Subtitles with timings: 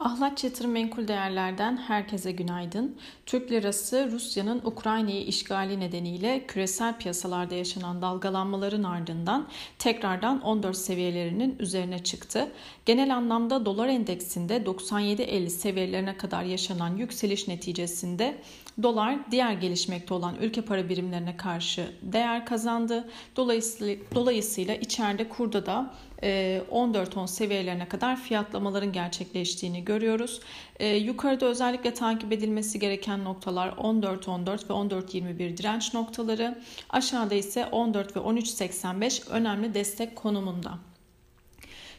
[0.00, 2.96] Ahlat Yatırım Menkul Değerler'den herkese günaydın.
[3.26, 9.48] Türk lirası Rusya'nın Ukrayna'yı işgali nedeniyle küresel piyasalarda yaşanan dalgalanmaların ardından
[9.78, 12.48] tekrardan 14 seviyelerinin üzerine çıktı.
[12.86, 18.38] Genel anlamda dolar endeksinde 97.50 seviyelerine kadar yaşanan yükseliş neticesinde
[18.82, 23.08] dolar diğer gelişmekte olan ülke para birimlerine karşı değer kazandı.
[23.36, 30.40] Dolayısıyla, dolayısıyla içeride kurda da 14-10 e, seviyelerine kadar fiyatlamaların gerçekleştiğini görüyoruz.
[30.80, 36.58] E, yukarıda özellikle takip edilmesi gereken noktalar 14-14 ve 14-21 direnç noktaları.
[36.90, 40.78] Aşağıda ise 14 ve 13-85 önemli destek konumunda.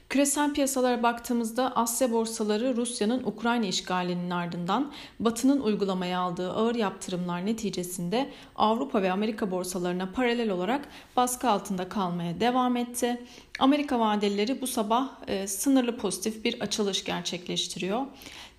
[0.10, 8.30] Küresel piyasalara baktığımızda Asya borsaları Rusya'nın Ukrayna işgalinin ardından Batı'nın uygulamaya aldığı ağır yaptırımlar neticesinde
[8.56, 13.22] Avrupa ve Amerika borsalarına paralel olarak baskı altında kalmaya devam etti.
[13.60, 18.02] Amerika vadeleri bu sabah e, sınırlı pozitif bir açılış gerçekleştiriyor.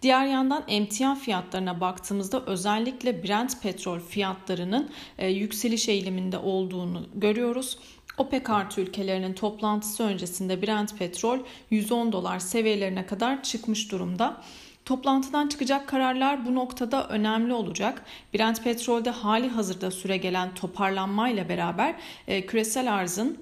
[0.02, 7.78] Diğer yandan emtia fiyatlarına baktığımızda özellikle Brent petrol fiyatlarının e, yükseliş eğiliminde olduğunu görüyoruz.
[8.18, 11.38] OPEC artı ülkelerinin toplantısı öncesinde Brent petrol
[11.70, 14.42] 110 dolar seviyelerine kadar çıkmış durumda.
[14.84, 18.04] Toplantıdan çıkacak kararlar bu noktada önemli olacak.
[18.34, 21.94] Brent petrolde hali hazırda süre gelen toparlanmayla beraber
[22.28, 23.38] e, küresel arzın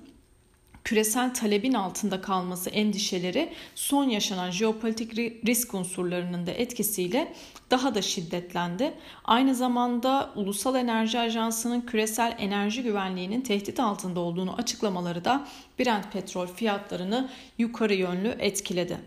[0.86, 7.32] küresel talebin altında kalması endişeleri son yaşanan jeopolitik risk unsurlarının da etkisiyle
[7.70, 8.92] daha da şiddetlendi.
[9.25, 15.47] Aynı zamanda Ulusal Enerji Ajansı'nın küresel enerji güvenliğinin tehdit altında olduğunu açıklamaları da
[15.78, 17.28] Brent petrol fiyatlarını
[17.59, 18.98] yukarı yönlü etkiledi.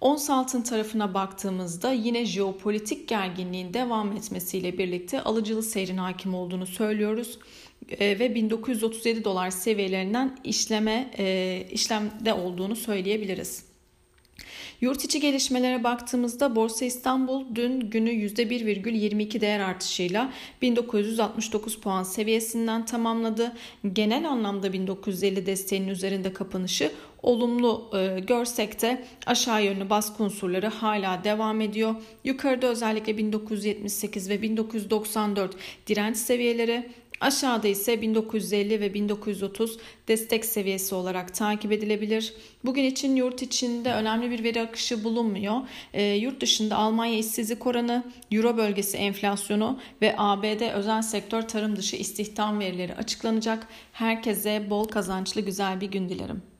[0.00, 7.38] Ons altın tarafına baktığımızda yine jeopolitik gerginliğin devam etmesiyle birlikte alıcılı seyrin hakim olduğunu söylüyoruz
[7.90, 13.71] e, ve 1937 dolar seviyelerinden işleme e, işlemde olduğunu söyleyebiliriz.
[14.82, 23.52] Yurt içi gelişmelere baktığımızda Borsa İstanbul dün günü %1,22 değer artışıyla 1969 puan seviyesinden tamamladı.
[23.92, 26.92] Genel anlamda 1950 desteğinin üzerinde kapanışı
[27.22, 31.94] olumlu e, görsek de aşağı yönlü baskı unsurları hala devam ediyor.
[32.24, 35.56] Yukarıda özellikle 1978 ve 1994
[35.86, 36.90] direnç seviyeleri
[37.22, 39.78] Aşağıda ise 1950 ve 1930
[40.08, 42.34] destek seviyesi olarak takip edilebilir.
[42.64, 45.60] Bugün için yurt içinde önemli bir veri akışı bulunmuyor.
[45.92, 51.96] E, yurt dışında Almanya işsizlik oranı, Euro bölgesi enflasyonu ve ABD özel sektör tarım dışı
[51.96, 53.66] istihdam verileri açıklanacak.
[53.92, 56.51] Herkese bol kazançlı güzel bir gün dilerim.